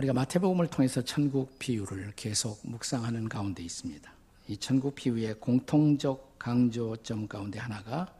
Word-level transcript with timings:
우리가 0.00 0.14
마태복음을 0.14 0.68
통해서 0.68 1.02
천국 1.02 1.58
비유를 1.58 2.14
계속 2.16 2.58
묵상하는 2.62 3.28
가운데 3.28 3.62
있습니다. 3.62 4.10
이 4.48 4.56
천국 4.56 4.94
비유의 4.94 5.40
공통적 5.40 6.38
강조점 6.38 7.28
가운데 7.28 7.58
하나가 7.58 8.10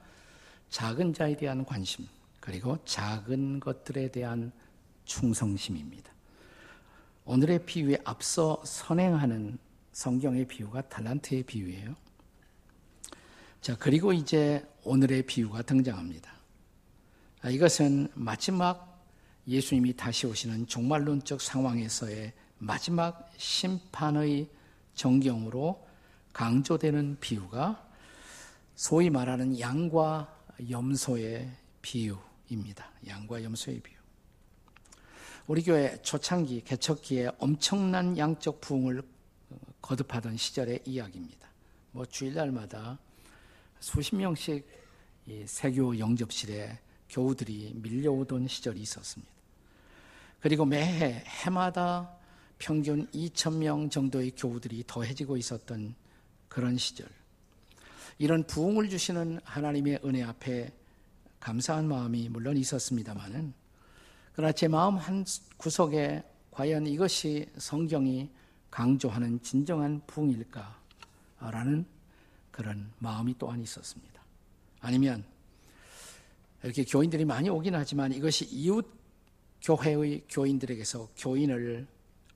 작은 0.68 1.14
자에 1.14 1.36
대한 1.38 1.64
관심, 1.64 2.06
그리고 2.38 2.78
작은 2.84 3.60
것들에 3.60 4.10
대한 4.10 4.52
충성심입니다. 5.06 6.12
오늘의 7.24 7.64
비유에 7.64 7.98
앞서 8.04 8.60
선행하는 8.62 9.58
성경의 9.92 10.48
비유가 10.48 10.82
달란트의 10.82 11.44
비유예요. 11.44 11.94
자, 13.62 13.76
그리고 13.78 14.12
이제 14.12 14.66
오늘의 14.84 15.22
비유가 15.22 15.62
등장합니다. 15.62 16.30
아, 17.40 17.48
이것은 17.48 18.08
마지막 18.14 18.89
예수님이 19.46 19.94
다시 19.96 20.26
오시는 20.26 20.66
종말론적 20.66 21.40
상황에서의 21.40 22.32
마지막 22.58 23.30
심판의 23.36 24.48
정경으로 24.94 25.86
강조되는 26.32 27.18
비유가 27.20 27.88
소위 28.74 29.10
말하는 29.10 29.58
양과 29.58 30.36
염소의 30.70 31.50
비유입니다. 31.82 32.90
양과 33.06 33.42
염소의 33.42 33.80
비유. 33.80 33.96
우리 35.46 35.62
교회 35.62 36.00
초창기 36.02 36.62
개척기에 36.64 37.30
엄청난 37.38 38.16
양적 38.16 38.60
부흥을 38.60 39.02
거듭하던 39.80 40.36
시절의 40.36 40.82
이야기입니다. 40.84 41.48
뭐 41.92 42.06
주일날마다 42.06 42.98
수십 43.80 44.14
명씩 44.14 44.68
세교 45.46 45.98
영접실에 45.98 46.78
교우들이 47.10 47.72
밀려오던 47.74 48.48
시절이 48.48 48.80
있었습니다. 48.80 49.30
그리고 50.40 50.64
매해 50.64 51.22
해마다 51.44 52.10
평균 52.58 53.06
2천 53.08 53.56
명 53.56 53.90
정도의 53.90 54.32
교우들이 54.36 54.84
더해지고 54.86 55.36
있었던 55.36 55.94
그런 56.48 56.76
시절. 56.76 57.08
이런 58.18 58.46
부흥을 58.46 58.88
주시는 58.88 59.40
하나님의 59.44 60.00
은혜 60.04 60.22
앞에 60.22 60.72
감사한 61.40 61.88
마음이 61.88 62.28
물론 62.28 62.56
있었습니다만은 62.56 63.54
그러나 64.34 64.52
제 64.52 64.68
마음 64.68 64.96
한 64.96 65.24
구석에 65.56 66.22
과연 66.50 66.86
이것이 66.86 67.46
성경이 67.56 68.30
강조하는 68.70 69.42
진정한 69.42 70.00
부흥일까라는 70.06 71.86
그런 72.50 72.92
마음이 72.98 73.34
또한 73.38 73.60
있었습니다. 73.62 74.20
아니면 74.80 75.24
이렇게 76.62 76.84
교인들이 76.84 77.24
많이 77.24 77.48
오긴 77.48 77.74
하지만 77.74 78.12
이것이 78.12 78.44
이웃 78.46 78.86
교회의 79.62 80.24
교인들에게서 80.28 81.08
교인을 81.16 81.86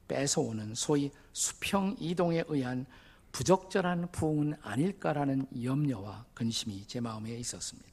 뺏어오는 0.08 0.75
소위 0.75 1.11
수평 1.33 1.97
이동에 1.98 2.45
의한 2.48 2.86
부적절한 3.33 4.12
부흥은 4.12 4.55
아닐까라는 4.62 5.47
염려와 5.62 6.27
근심이 6.34 6.86
제 6.86 7.00
마음에 7.00 7.34
있었습니다. 7.36 7.89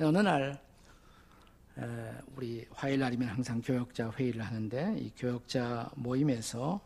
어느 0.00 0.18
날 0.18 0.60
우리 2.34 2.66
화요일 2.70 3.00
날이면 3.00 3.28
항상 3.28 3.62
교역자 3.62 4.12
회의를 4.12 4.42
하는데 4.42 4.96
이 4.98 5.12
교역자 5.16 5.90
모임에서 5.94 6.80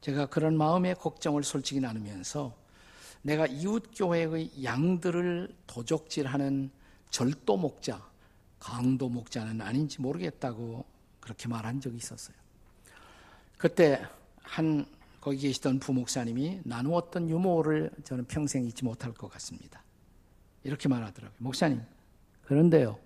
제가 0.00 0.26
그런 0.26 0.56
마음의 0.56 0.96
걱정을 0.96 1.42
솔직히 1.42 1.80
나누면서 1.80 2.54
내가 3.22 3.46
이웃 3.46 3.90
교회의 3.94 4.50
양들을 4.62 5.54
도적질하는 5.66 6.70
절도 7.12 7.58
목자, 7.58 8.02
강도 8.58 9.08
목자는 9.08 9.60
아닌지 9.60 10.00
모르겠다고 10.00 10.84
그렇게 11.20 11.46
말한 11.46 11.80
적이 11.80 11.98
있었어요. 11.98 12.34
그때 13.58 14.04
한 14.42 14.86
거기 15.20 15.38
계시던 15.38 15.78
부목사님이 15.78 16.62
나누었던 16.64 17.28
유머를 17.28 17.90
저는 18.02 18.24
평생 18.24 18.64
잊지 18.64 18.84
못할 18.84 19.12
것 19.12 19.30
같습니다. 19.30 19.84
이렇게 20.64 20.88
말하더라고요. 20.88 21.36
목사님, 21.38 21.82
그런데요. 22.44 22.98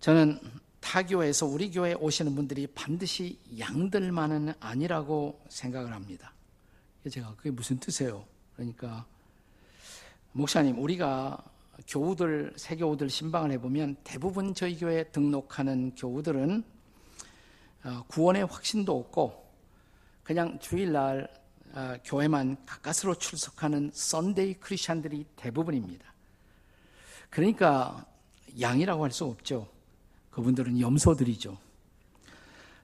저는 0.00 0.40
타교에서 0.80 1.44
우리 1.44 1.70
교회에 1.72 1.94
오시는 1.94 2.34
분들이 2.36 2.68
반드시 2.68 3.38
양들만은 3.58 4.54
아니라고 4.60 5.44
생각을 5.48 5.92
합니다. 5.92 6.32
제가 7.10 7.34
그게 7.34 7.50
무슨 7.50 7.78
뜻이에요? 7.78 8.24
그러니까 8.54 9.06
목사님, 10.32 10.78
우리가 10.78 11.42
교우들, 11.86 12.54
새 12.56 12.76
교우들 12.76 13.08
심방을 13.08 13.52
해보면 13.52 13.96
대부분 14.04 14.54
저희 14.54 14.76
교회에 14.78 15.04
등록하는 15.04 15.94
교우들은 15.94 16.64
어, 17.84 18.04
구원의 18.08 18.46
확신도 18.46 18.98
없고 18.98 19.46
그냥 20.22 20.58
주일날 20.58 21.28
어, 21.72 21.94
교회만 22.04 22.56
가까스로 22.66 23.14
출석하는 23.14 23.90
Sunday 23.92 24.54
Christian들이 24.54 25.26
대부분입니다. 25.36 26.12
그러니까 27.30 28.06
양이라고 28.60 29.04
할 29.04 29.10
수 29.10 29.24
없죠. 29.24 29.68
그분들은 30.30 30.80
염소들이죠. 30.80 31.58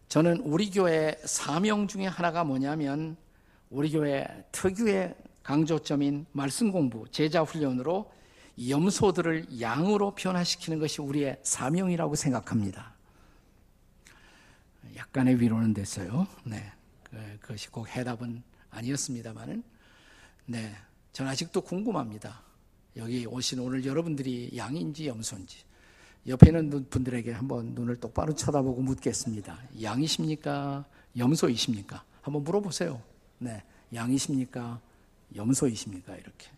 저는 0.09 0.41
우리 0.41 0.71
교회 0.71 1.19
사명 1.25 1.88
중에 1.88 2.06
하나가 2.06 2.44
뭐냐면 2.44 3.16
우리 3.71 3.91
교회 3.91 4.26
특유의 4.53 5.15
강조점인 5.43 6.26
말씀 6.32 6.71
공부, 6.71 7.09
제자 7.11 7.43
훈련으로 7.43 8.11
염소들을 8.59 9.61
양으로 9.61 10.15
변화시키는 10.15 10.79
것이 10.79 11.01
우리의 11.01 11.41
사명이라고 11.43 12.15
생각합니다. 12.15 12.95
약간의 14.97 15.41
위로는 15.41 15.75
됐어요. 15.75 16.27
네. 16.45 16.73
그, 17.03 17.17
그것이 17.41 17.69
꼭 17.71 17.89
해답은 17.89 18.43
아니었습니다만은, 18.71 19.63
네. 20.47 20.75
전 21.13 21.27
아직도 21.27 21.63
궁금합니다. 21.63 22.43
여기 22.97 23.27
오신 23.27 23.59
오늘 23.59 23.85
여러분들이 23.85 24.53
양인지 24.57 25.09
염소인지. 25.09 25.65
옆에 26.27 26.49
있는 26.49 26.89
분들에게 26.89 27.33
한번 27.33 27.75
눈을 27.75 27.97
똑바로 27.97 28.35
쳐다보고 28.35 28.83
묻겠습니다. 28.83 29.59
양이십니까? 29.83 30.85
염소이십니까? 31.17 32.03
한번 32.23 32.45
물어보세요. 32.45 33.03
네. 33.39 33.63
양이십니까? 33.93 34.81
염소이십니까? 35.35 36.17
이렇게. 36.17 36.49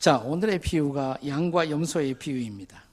자, 0.00 0.16
오늘의 0.16 0.60
비유가 0.60 1.18
양과 1.26 1.68
염소의 1.68 2.14
비유입니다. 2.14 2.84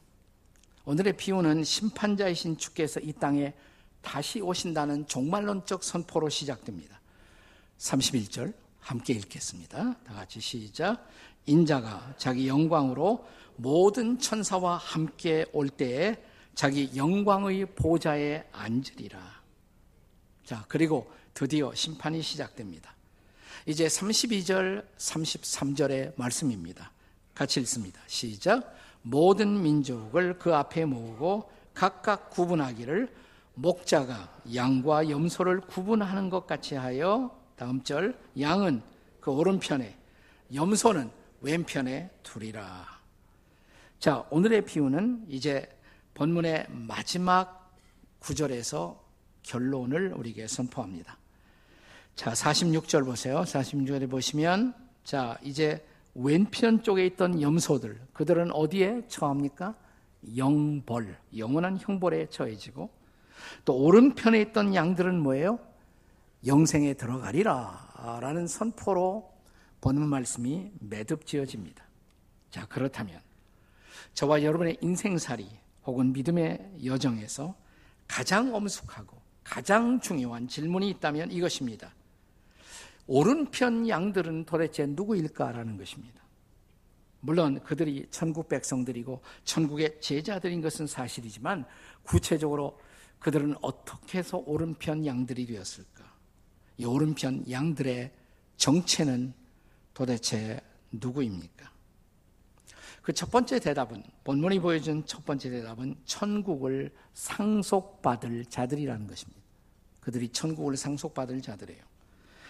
오늘의 0.84 1.16
비유는 1.16 1.64
심판자이신 1.64 2.58
주께서 2.58 3.00
이 3.00 3.14
땅에 3.14 3.54
다시 4.02 4.42
오신다는 4.42 5.08
종말론적 5.08 5.86
선포로 5.86 6.28
시작됩니다. 6.28 7.00
31절 7.78 8.54
함께 8.82 9.14
읽겠습니다. 9.14 9.96
다 10.04 10.14
같이 10.14 10.42
시작. 10.42 11.08
인자가 11.46 12.14
자기 12.18 12.50
영광으로 12.50 13.26
모든 13.56 14.20
천사와 14.20 14.76
함께 14.76 15.46
올 15.54 15.70
때에 15.70 16.22
자기 16.56 16.92
영광의 16.94 17.68
보좌에 17.68 18.50
앉으리라. 18.52 19.18
자, 20.44 20.66
그리고 20.68 21.10
드디어 21.34 21.74
심판이 21.74 22.22
시작됩니다. 22.22 22.94
이제 23.66 23.88
32절, 23.88 24.86
33절의 24.98 26.12
말씀입니다. 26.18 26.92
같이 27.38 27.60
읽습니다. 27.60 28.02
시작. 28.08 28.76
모든 29.04 29.62
민족을 29.62 30.40
그 30.40 30.56
앞에 30.56 30.86
모으고 30.86 31.52
각각 31.76 32.32
구분하기를 32.32 33.14
목자가 33.54 34.42
양과 34.56 35.12
염소를 35.12 35.62
구분하는 35.62 36.32
것 36.32 36.48
같이 36.48 36.74
하여 36.74 37.40
다음 37.56 37.84
절 37.84 38.18
양은 38.40 38.82
그 39.20 39.30
오른편에 39.30 39.96
염소는 40.52 41.12
왼편에 41.42 42.10
두리라. 42.24 42.88
자, 44.00 44.26
오늘의 44.32 44.66
비유는 44.66 45.26
이제 45.30 45.70
본문의 46.16 46.66
마지막 46.70 47.72
구절에서 48.18 49.00
결론을 49.44 50.14
우리에게 50.14 50.48
선포합니다. 50.48 51.20
자, 52.16 52.32
46절 52.32 53.06
보세요. 53.06 53.42
46절에 53.42 54.10
보시면 54.10 54.74
자, 55.04 55.38
이제 55.44 55.86
왼편 56.20 56.82
쪽에 56.82 57.06
있던 57.06 57.44
염소들, 57.44 58.02
그들은 58.14 58.52
어디에 58.52 59.04
처합니까? 59.08 59.76
영벌, 60.36 61.16
영원한 61.38 61.78
형벌에 61.80 62.30
처해지고 62.30 62.90
또 63.66 63.78
오른편에 63.78 64.42
있던 64.42 64.74
양들은 64.74 65.22
뭐예요? 65.22 65.60
영생에 66.46 66.96
들어가리라 66.96 68.18
라는 68.20 68.48
선포로 68.48 69.32
본문 69.80 70.10
말씀이 70.10 70.72
매듭 70.80 71.28
지어집니다. 71.28 71.84
자, 72.50 72.66
그렇다면 72.66 73.22
저와 74.16 74.42
여러분의 74.42 74.78
인생살이 74.82 75.48
혹은 75.86 76.14
믿음의 76.14 76.80
여정에서 76.84 77.54
가장 78.08 78.56
엄숙하고 78.56 79.16
가장 79.44 80.00
중요한 80.00 80.48
질문이 80.48 80.90
있다면 80.90 81.32
이것입니다. 81.32 81.94
오른편 83.08 83.88
양들은 83.88 84.46
도대체 84.46 84.86
누구일까라는 84.86 85.78
것입니다. 85.78 86.22
물론 87.20 87.62
그들이 87.64 88.08
천국 88.12 88.48
백성들이고 88.48 89.22
천국의 89.44 90.00
제자들인 90.02 90.62
것은 90.62 90.88
사실이지만 90.88 91.66
구체적으로 92.04 92.80
그들은 93.20 93.56
어떻게 93.62 94.20
해서 94.20 94.44
오른편 94.46 95.06
양들이 95.06 95.46
되었을까? 95.46 96.06
이 96.78 96.86
오른편 96.86 97.44
양들의 97.50 98.12
정체는 98.58 99.34
도대체 99.94 100.62
누구입니까? 100.92 101.78
그 103.08 103.14
첫 103.14 103.32
번째 103.32 103.58
대답은 103.62 104.04
본문이 104.26 104.60
보여준 104.60 105.06
첫 105.06 105.26
번째 105.26 105.50
대답은 105.50 105.96
천국을 106.04 106.94
상속받을 107.14 108.44
자들이라는 108.48 109.08
것입니다. 109.08 109.42
그들이 110.02 110.28
천국을 110.28 110.76
상속받을 110.76 111.42
자들이에요. 111.42 111.82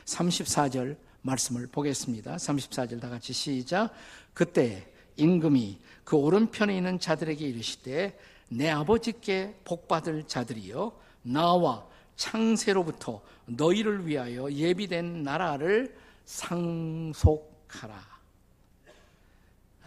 34절 0.07 0.97
말씀을 1.21 1.67
보겠습니다. 1.67 2.37
34절 2.37 3.01
다 3.01 3.09
같이 3.09 3.33
시작. 3.33 3.91
그때 4.33 4.91
임금이 5.17 5.79
그 6.03 6.15
오른편에 6.15 6.75
있는 6.75 6.99
자들에게 6.99 7.45
이르시되 7.45 8.17
내 8.49 8.69
아버지께 8.69 9.59
복받을 9.65 10.23
자들이여 10.27 10.97
나와 11.23 11.85
창세로부터 12.15 13.21
너희를 13.45 14.07
위하여 14.07 14.51
예비된 14.51 15.23
나라를 15.23 15.95
상속하라. 16.25 18.17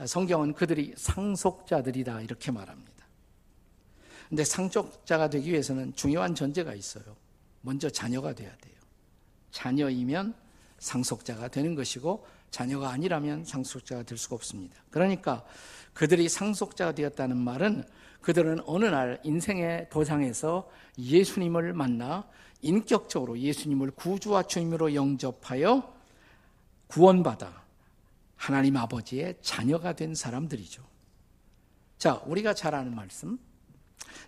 성경은 0.06 0.55
그들이 0.55 0.94
상속자들이다 0.96 2.20
이렇게 2.23 2.50
말합니다. 2.50 2.90
근데 4.28 4.44
상속자가 4.44 5.28
되기 5.28 5.50
위해서는 5.50 5.94
중요한 5.94 6.34
전제가 6.34 6.75
있어요. 6.75 7.16
먼저 7.62 7.90
자녀가 7.90 8.32
돼야 8.32 8.55
돼요. 8.56 8.80
자녀이면 9.50 10.35
상속자가 10.79 11.49
되는 11.49 11.75
것이고 11.75 12.26
자녀가 12.50 12.91
아니라면 12.91 13.44
상속자가 13.44 14.02
될 14.02 14.19
수가 14.19 14.37
없습니다. 14.37 14.76
그러니까 14.91 15.44
그들이 15.93 16.29
상속자가 16.29 16.93
되었다는 16.93 17.37
말은 17.37 17.85
그들은 18.20 18.61
어느 18.67 18.85
날 18.85 19.20
인생의 19.25 19.88
도장에서 19.91 20.69
예수님을 20.99 21.73
만나 21.73 22.29
인격적으로 22.62 23.38
예수님을 23.38 23.93
구주와 23.93 24.43
주님으로 24.43 24.94
영접하여 24.94 25.94
구원받아 26.88 27.62
하나님 28.37 28.76
아버지의 28.76 29.37
자녀가 29.41 29.94
된 29.94 30.14
사람들이죠. 30.14 30.82
자, 31.99 32.23
우리가 32.26 32.55
잘 32.55 32.75
아는 32.75 32.94
말씀. 32.94 33.38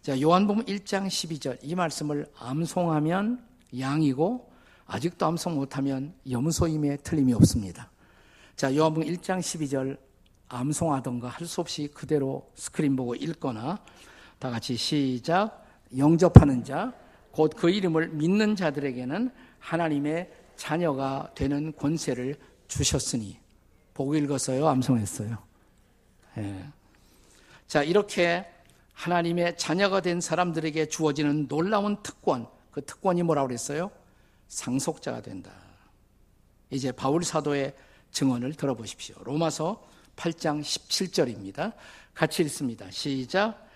자, 0.03 0.21
요한복음 0.21 0.65
1장 0.65 1.07
12절 1.07 1.59
이 1.63 1.75
말씀을 1.75 2.31
암송하면 2.39 3.45
양이고 3.79 4.52
아직도 4.87 5.27
암송 5.27 5.55
못하면 5.55 6.15
염소임에 6.31 6.99
틀림이 6.99 7.33
없습니다. 7.35 7.91
자, 8.57 8.75
요한복음 8.75 9.07
1장 9.09 9.39
12절 9.41 9.99
암송하던가 10.49 11.29
할 11.29 11.47
수 11.47 11.61
없이 11.61 11.89
그대로 11.93 12.51
스크린 12.55 12.95
보고 12.97 13.15
읽거나 13.15 13.79
다 14.39 14.51
같이 14.51 14.77
시작. 14.77 15.65
영접하는 15.97 16.65
자 16.65 16.93
곧 17.35 17.57
그 17.57 17.71
이름을 17.71 18.09
믿는 18.11 18.57
자들에게는 18.57 19.31
하나님의 19.59 20.31
자녀가 20.57 21.31
되는 21.35 21.73
권세를 21.77 22.37
주셨으니. 22.69 23.39
보고 23.95 24.15
읽었어요? 24.15 24.67
암송했어요? 24.69 25.39
예. 26.39 26.67
자 27.67 27.83
이렇게 27.83 28.47
하나님의 28.95 29.57
자녀가 29.57 30.01
된 30.01 30.21
사람들에게 30.21 30.87
주어지는 30.87 31.49
놀라운 31.49 31.97
특권 32.03 32.47
그 32.71 32.85
특권이 32.85 33.23
뭐라고 33.23 33.49
그랬어요 33.49 33.91
상속자가 34.53 35.23
된다 35.23 35.51
이제 36.69 36.93
바울 36.93 37.25
사도의 37.25 37.75
증언을 38.11 38.53
들어보십시오 38.53 39.17
로마서 39.25 39.83
8장 40.17 40.61
17절입니다. 40.61 41.73
같이 42.15 42.43
읽습니다. 42.43 42.91
시작. 42.91 43.67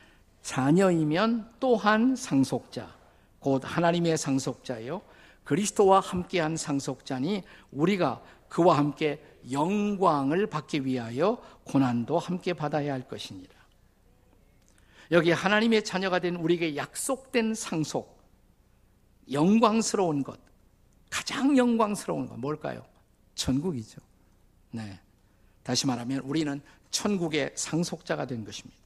자녀이면 0.43 1.55
또한 1.59 2.15
상속자, 2.15 2.95
곧 3.41 3.63
하나님의 3.65 4.17
상속자요. 4.17 5.03
그리스도와 5.45 6.01
함께한 6.01 6.57
상속자니 6.57 7.43
우리가 7.73 8.23
그와 8.49 8.77
함께 8.77 9.25
영광을 9.51 10.47
받기 10.47 10.85
위하여 10.85 11.43
고난도 11.65 12.19
함께 12.19 12.53
받아야 12.53 12.93
할 12.93 13.09
것이니라. 13.09 13.55
여기 15.13 15.31
하나님의 15.31 15.85
자녀가 15.85 16.19
된 16.19 16.37
우리에게 16.37 16.77
약속된 16.77 17.55
상속, 17.55 18.21
영광스러운 19.31 20.23
것, 20.23 20.39
가장 21.11 21.57
영광스러운 21.57 22.27
것 22.27 22.39
뭘까요? 22.39 22.85
천국이죠. 23.35 24.01
네. 24.71 24.99
다시 25.63 25.87
말하면 25.87 26.21
우리는 26.21 26.61
천국의 26.91 27.53
상속자가 27.55 28.27
된 28.27 28.45
것입니다. 28.45 28.79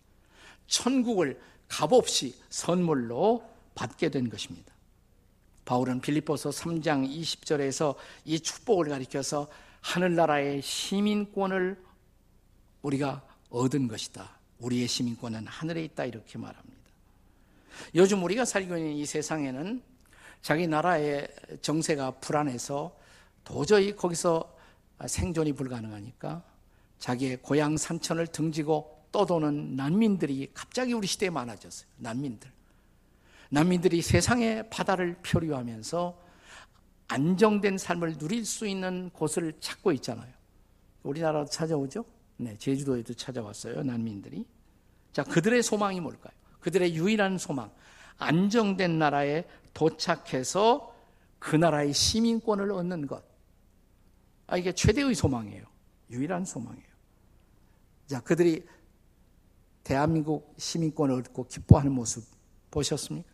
천국을 0.67 1.41
값없이 1.69 2.35
선물로 2.49 3.49
받게 3.75 4.11
된 4.11 4.29
것입니다. 4.29 4.73
바울은 5.65 6.01
빌립보서 6.01 6.51
3장 6.51 7.09
20절에서 7.09 7.95
이 8.25 8.41
축복을 8.41 8.89
가리켜서 8.89 9.49
하늘나라의 9.81 10.63
시민권을 10.63 11.83
우리가 12.83 13.23
얻은 13.51 13.89
것이다. 13.89 14.39
우리의 14.59 14.89
시민권은 14.89 15.47
하늘에 15.47 15.85
있다 15.85 16.05
이렇게 16.05 16.39
말합니다. 16.39 16.81
요즘 17.95 18.23
우리가 18.23 18.45
살고 18.45 18.77
있는 18.77 18.93
이 18.93 19.07
세상에는 19.07 19.83
자기 20.43 20.67
나라의 20.67 21.29
정세가 21.61 22.13
불안해서 22.13 22.97
도저히 23.45 23.95
거기서 23.95 24.57
생존이 25.07 25.53
불가능하니까 25.53 26.43
자기의 26.99 27.39
고향 27.43 27.77
산천을 27.77 28.27
등지고 28.29 29.05
떠도는 29.13 29.77
난민들이 29.77 30.51
갑자기 30.55 30.93
우리 30.93 31.07
시대에 31.07 31.31
많아졌어요. 31.31 31.89
난민들. 31.97 32.51
난민들이 33.51 34.03
세상의 34.03 34.71
바다를 34.71 35.17
표류하면서 35.23 36.31
안정된 37.09 37.79
삶을 37.79 38.19
누릴 38.19 38.45
수 38.45 38.69
있는 38.69 39.11
곳을 39.11 39.53
찾고 39.59 39.93
있잖아요. 39.93 40.33
우리나라도 41.03 41.51
찾아오죠? 41.51 42.05
네, 42.37 42.57
제주도에도 42.57 43.13
찾아왔어요. 43.15 43.83
난민들이. 43.83 44.47
자, 45.13 45.25
그들의 45.25 45.63
소망이 45.63 46.01
뭘까요? 46.01 46.33
그들의 46.61 46.95
유일한 46.95 47.37
소망. 47.37 47.71
안정된 48.21 48.99
나라에 48.99 49.45
도착해서 49.75 50.95
그 51.39 51.57
나라의 51.57 51.93
시민권을 51.93 52.71
얻는 52.71 53.07
것. 53.07 53.25
아, 54.47 54.57
이게 54.57 54.73
최대의 54.73 55.15
소망이에요. 55.15 55.65
유일한 56.11 56.45
소망이에요. 56.45 56.91
자, 58.07 58.21
그들이 58.21 58.67
대한민국 59.85 60.55
시민권을 60.59 61.15
얻고 61.21 61.47
기뻐하는 61.47 61.93
모습 61.93 62.25
보셨습니까? 62.71 63.29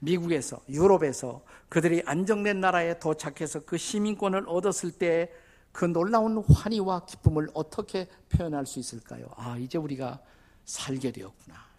미국에서, 0.00 0.60
유럽에서 0.68 1.44
그들이 1.68 2.02
안정된 2.06 2.60
나라에 2.60 2.98
도착해서 2.98 3.60
그 3.60 3.76
시민권을 3.76 4.44
얻었을 4.48 4.92
때 4.92 5.30
그 5.72 5.86
놀라운 5.86 6.44
환희와 6.44 7.06
기쁨을 7.06 7.48
어떻게 7.54 8.08
표현할 8.28 8.66
수 8.66 8.78
있을까요? 8.78 9.26
아, 9.36 9.56
이제 9.56 9.78
우리가 9.78 10.20
살게 10.66 11.10
되었구나. 11.10 11.71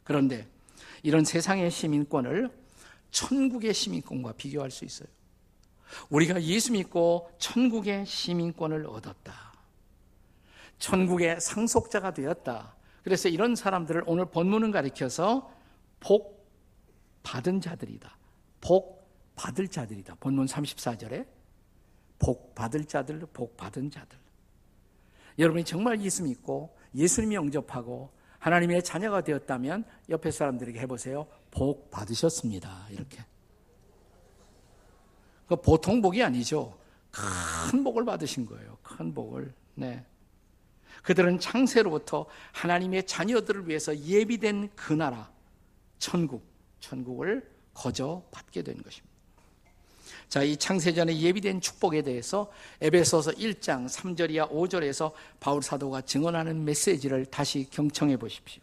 네. 0.00 0.04
그런데 0.04 0.48
이런 1.02 1.24
세상의 1.24 1.70
시민권을 1.70 2.50
천국의 3.10 3.74
시민권과 3.74 4.32
비교할 4.32 4.70
수 4.70 4.84
있어요. 4.84 5.08
우리가 6.08 6.42
예수 6.42 6.72
믿고 6.72 7.30
천국의 7.38 8.06
시민권을 8.06 8.86
얻었다. 8.86 9.52
천국의 10.78 11.40
상속자가 11.40 12.14
되었다. 12.14 12.74
그래서 13.02 13.28
이런 13.28 13.54
사람들을 13.54 14.04
오늘 14.06 14.26
본문은 14.26 14.70
가리켜서 14.70 15.52
복 15.98 16.48
받은 17.22 17.60
자들이다. 17.60 18.16
복 18.60 19.08
받을 19.34 19.68
자들이다. 19.68 20.16
본문 20.20 20.46
34절에 20.46 21.26
복 22.18 22.54
받을 22.54 22.84
자들, 22.84 23.20
복 23.32 23.56
받은 23.56 23.90
자들. 23.90 24.18
여러분이 25.38 25.64
정말 25.64 26.00
예수 26.02 26.22
믿고 26.22 26.76
예수님이 26.94 27.34
영접하고 27.34 28.12
하나님의 28.40 28.82
자녀가 28.82 29.22
되었다면 29.22 29.84
옆에 30.08 30.30
사람들에게 30.30 30.80
해보세요. 30.80 31.26
복 31.50 31.90
받으셨습니다. 31.90 32.86
이렇게. 32.90 33.24
그 35.46 35.56
보통 35.56 36.00
복이 36.00 36.22
아니죠. 36.22 36.78
큰 37.10 37.84
복을 37.84 38.04
받으신 38.04 38.46
거예요. 38.46 38.78
큰 38.82 39.12
복을. 39.12 39.52
네. 39.74 40.04
그들은 41.02 41.38
창세로부터 41.38 42.26
하나님의 42.52 43.06
자녀들을 43.06 43.68
위해서 43.68 43.96
예비된 43.96 44.70
그 44.74 44.92
나라, 44.92 45.30
천국, 45.98 46.44
천국을 46.78 47.48
거저 47.74 48.22
받게 48.30 48.62
된 48.62 48.82
것입니다. 48.82 49.09
자, 50.30 50.44
이 50.44 50.56
창세전에 50.56 51.18
예비된 51.18 51.60
축복에 51.60 52.02
대해서 52.02 52.52
에베소서 52.80 53.32
1장 53.32 53.88
3절이야 53.88 54.48
5절에서 54.48 55.10
바울 55.40 55.60
사도가 55.60 56.02
증언하는 56.02 56.64
메시지를 56.64 57.26
다시 57.26 57.66
경청해 57.68 58.16
보십시오. 58.16 58.62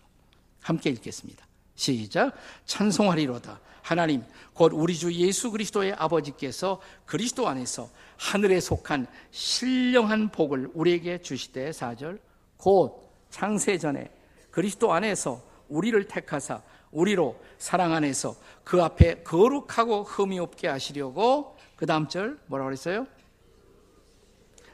함께 0.62 0.90
읽겠습니다. 0.92 1.46
시작. 1.76 2.34
찬송하리로다. 2.66 3.60
하나님, 3.82 4.24
곧 4.54 4.72
우리 4.74 4.96
주 4.96 5.14
예수 5.14 5.52
그리스도의 5.52 5.92
아버지께서 5.92 6.80
그리스도 7.06 7.50
안에서 7.50 7.90
하늘에 8.16 8.62
속한 8.62 9.06
신령한 9.32 10.30
복을 10.30 10.72
우리에게 10.74 11.22
주시되 11.22 11.72
4절 11.72 12.20
곧 12.56 13.12
창세 13.30 13.78
전에 13.78 14.10
그리스도 14.52 14.94
안에서 14.94 15.44
우리를 15.68 16.02
택하사 16.08 16.62
우리로 16.92 17.38
사랑 17.58 17.94
안에서 17.94 18.36
그 18.64 18.82
앞에 18.82 19.24
거룩하고 19.24 20.04
흠이 20.04 20.40
없게 20.40 20.70
하시려고 20.70 21.57
그 21.78 21.86
다음 21.86 22.10
절 22.10 22.38
뭐라고 22.48 22.68
그랬어요? 22.68 23.08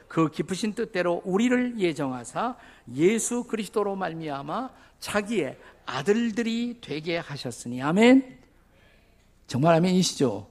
그 0.08 0.30
깊으신 0.30 0.74
뜻대로 0.74 1.22
우리를 1.24 1.78
예정하사 1.78 2.56
예수 2.94 3.44
그리스도로 3.44 3.94
말미암아 3.94 4.70
자기의 5.00 5.58
아들들이 5.86 6.78
되게 6.80 7.18
하셨으니 7.18 7.82
아멘. 7.82 8.38
정말 9.46 9.74
아멘이시죠? 9.74 10.48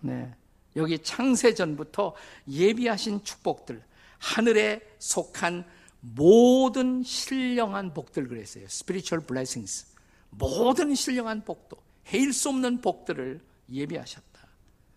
네. 0.00 0.34
여기 0.76 0.98
창세 0.98 1.54
전부터 1.54 2.14
예비하신 2.48 3.24
축복들, 3.24 3.82
하늘에 4.18 4.80
속한 4.98 5.64
모든 6.00 7.02
신령한 7.02 7.92
복들 7.92 8.28
그랬어요. 8.28 8.64
spiritual 8.64 9.26
blessings. 9.26 9.86
모든 10.30 10.94
신령한 10.94 11.44
복도, 11.44 11.76
해일 12.08 12.32
수 12.32 12.48
없는 12.50 12.80
복들을 12.80 13.40
예비하셨다. 13.68 14.46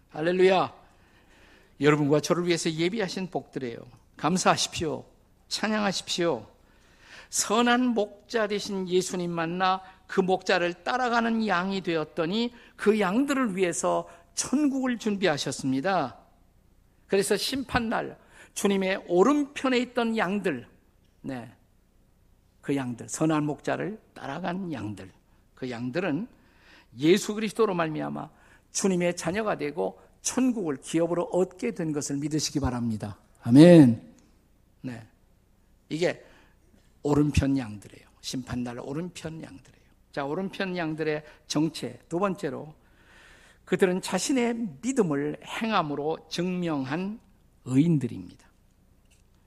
할렐루야. 0.10 0.83
여러분과 1.84 2.22
저를 2.22 2.48
위해서 2.48 2.72
예비하신 2.72 3.30
복들이에요. 3.30 3.78
감사하십시오. 4.18 5.06
찬양하십시오. 5.50 6.48
선한 7.30 7.88
목자 7.90 8.48
되신 8.48 8.88
예수님 8.88 9.32
만나 9.32 9.82
그 10.08 10.22
목자를 10.22 10.84
따라가는 10.84 11.48
양이 11.48 11.82
되었더니 11.82 12.54
그 12.76 13.00
양들을 13.00 13.56
위해서 13.56 14.08
천국을 14.34 14.98
준비하셨습니다. 14.98 16.18
그래서 17.08 17.36
심판날 17.36 18.18
주님의 18.54 19.06
오른편에 19.08 19.78
있던 19.80 20.18
양들, 20.18 20.68
네. 21.22 21.52
그 22.62 22.76
양들, 22.76 23.10
선한 23.10 23.46
목자를 23.46 24.00
따라간 24.14 24.72
양들. 24.72 25.12
그 25.56 25.70
양들은 25.70 26.28
예수 27.00 27.34
그리스도로 27.34 27.74
말미암아 27.74 28.30
주님의 28.72 29.16
자녀가 29.16 29.58
되고 29.58 30.00
천국을 30.24 30.78
기업으로 30.78 31.24
얻게 31.26 31.72
된 31.72 31.92
것을 31.92 32.18
믿으시기 32.18 32.60
바랍니다. 32.60 33.18
아멘. 33.44 34.02
네. 34.82 35.08
이게 35.90 36.26
오른편 37.04 37.58
양들이에요. 37.58 38.08
심판날 38.22 38.80
오른편 38.80 39.34
양들이에요. 39.44 39.84
자, 40.12 40.26
오른편 40.26 40.76
양들의 40.76 41.24
정체 41.48 42.00
두 42.08 42.20
번째로 42.20 42.74
그들은 43.66 44.02
자신의 44.02 44.78
믿음을 44.82 45.38
행함으로 45.46 46.28
증명한 46.30 47.20
의인들입니다. 47.66 48.48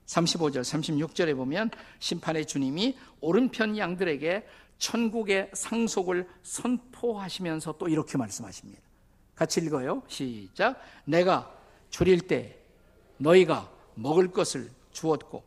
35절, 0.05 0.61
36절에 0.61 1.35
보면 1.35 1.69
심판의 1.99 2.45
주님이 2.45 2.97
오른편 3.19 3.77
양들에게 3.77 4.45
천국의 4.77 5.51
상속을 5.53 6.27
선포하시면서 6.43 7.77
또 7.77 7.87
이렇게 7.87 8.17
말씀하십니다. 8.17 8.86
같이 9.37 9.61
읽어요. 9.61 10.01
시작. 10.07 10.81
내가 11.05 11.55
줄일 11.89 12.21
때 12.21 12.57
너희가 13.17 13.71
먹을 13.93 14.31
것을 14.31 14.69
주었고 14.91 15.43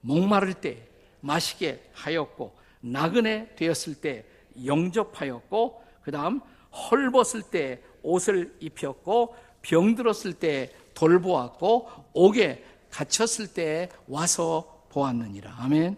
목마를 0.00 0.54
때 0.54 0.88
마시게 1.20 1.90
하였고 1.92 2.54
나그네 2.80 3.54
되었을 3.54 3.96
때 3.96 4.24
영접하였고 4.64 5.84
그다음 6.02 6.40
헐벗을 6.72 7.42
때 7.50 7.82
옷을 8.02 8.56
입혔고 8.60 9.36
병들었을 9.62 10.34
때 10.34 10.74
돌보았고 10.94 11.90
옥에 12.14 12.64
갇혔을 12.90 13.52
때 13.52 13.88
와서 14.06 14.86
보았느니라. 14.88 15.54
아멘. 15.58 15.96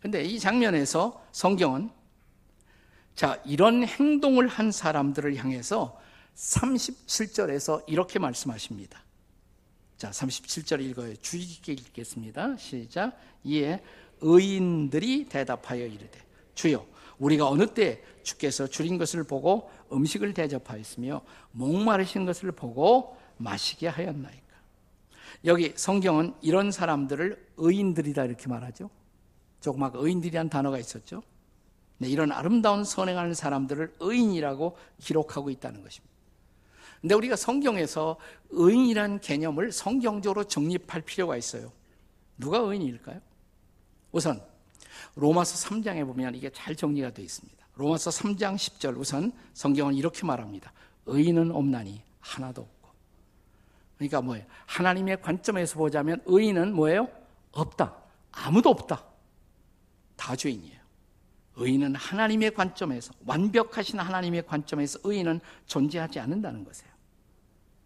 근데 0.00 0.22
이 0.22 0.38
장면에서 0.38 1.24
성경은 1.32 1.90
자, 3.14 3.40
이런 3.44 3.84
행동을 3.84 4.48
한 4.48 4.72
사람들을 4.72 5.36
향해서 5.36 6.00
37절에서 6.34 7.82
이렇게 7.86 8.18
말씀하십니다. 8.18 9.02
자, 9.96 10.10
37절 10.10 10.80
읽어요. 10.80 11.14
주의 11.16 11.44
깊게 11.44 11.72
읽겠습니다. 11.72 12.56
시작. 12.56 13.18
이에 13.44 13.82
의인들이 14.20 15.26
대답하여 15.26 15.84
이르되 15.84 16.18
주여 16.54 16.86
우리가 17.18 17.48
어느 17.48 17.66
때 17.66 18.02
주께서 18.22 18.66
줄인 18.66 18.98
것을 18.98 19.24
보고 19.24 19.70
음식을 19.92 20.34
대접하였으며 20.34 21.20
목마르신 21.52 22.24
것을 22.24 22.52
보고 22.52 23.16
마시게 23.36 23.88
하였나이까. 23.88 24.40
여기 25.44 25.72
성경은 25.74 26.34
이런 26.42 26.70
사람들을 26.70 27.48
의인들이다 27.56 28.24
이렇게 28.24 28.48
말하죠. 28.48 28.90
조그맣 29.60 29.92
의인들이란 29.96 30.48
단어가 30.48 30.78
있었죠. 30.78 31.22
네, 32.00 32.08
이런 32.08 32.32
아름다운 32.32 32.82
선행하는 32.82 33.34
사람들을 33.34 33.96
의인이라고 34.00 34.74
기록하고 35.00 35.50
있다는 35.50 35.82
것입니다. 35.82 36.10
근데 37.02 37.14
우리가 37.14 37.36
성경에서 37.36 38.16
의인이란 38.48 39.20
개념을 39.20 39.70
성경적으로 39.70 40.44
정립할 40.44 41.02
필요가 41.02 41.36
있어요. 41.36 41.70
누가 42.38 42.58
의인일까요? 42.58 43.20
우선 44.12 44.42
로마서 45.14 45.68
3장에 45.68 46.06
보면 46.06 46.34
이게 46.34 46.48
잘 46.48 46.74
정리가 46.74 47.10
되어 47.10 47.22
있습니다. 47.22 47.66
로마서 47.74 48.10
3장 48.10 48.56
10절 48.56 48.98
우선 48.98 49.32
성경은 49.52 49.94
이렇게 49.94 50.24
말합니다. 50.24 50.72
의인은 51.04 51.50
없나니 51.50 52.02
하나도 52.20 52.62
없고. 52.62 52.88
그러니까 53.98 54.22
뭐예요? 54.22 54.46
하나님의 54.64 55.20
관점에서 55.20 55.76
보자면 55.76 56.22
의인은 56.24 56.72
뭐예요? 56.74 57.08
없다. 57.52 57.94
아무도 58.32 58.70
없다. 58.70 59.04
다 60.16 60.34
죄인이에요. 60.34 60.79
의인은 61.56 61.94
하나님의 61.94 62.54
관점에서 62.54 63.12
완벽하신 63.26 63.98
하나님의 63.98 64.46
관점에서 64.46 64.98
의인은 65.04 65.40
존재하지 65.66 66.20
않는다는 66.20 66.64
것이에요. 66.64 66.90